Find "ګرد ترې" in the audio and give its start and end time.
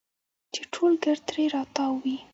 1.03-1.43